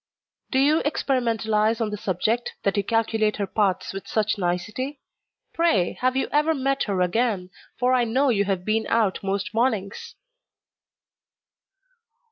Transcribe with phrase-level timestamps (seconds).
[0.49, 4.99] "Do you experimentalize on the subject, that you calculate her paths with such nicety?
[5.53, 9.53] Pray, have you ever met her again, for I know you have been out most
[9.53, 10.15] mornings?"